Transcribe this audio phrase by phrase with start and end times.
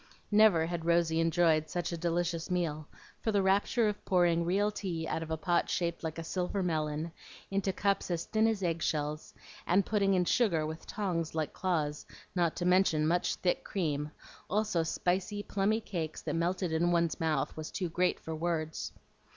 [0.31, 2.87] Never had Rosy enjoyed such a delicious meal;
[3.19, 6.63] for the rapture of pouring real tea out of a pot shaped like a silver
[6.63, 7.11] melon,
[7.51, 9.35] into cups as thin as egg shells,
[9.67, 14.09] and putting in sugar with tongs like claws, not to mention much thick cream,
[14.49, 18.93] also spicy, plummy cakes that melted in one's mouth, was too great for words.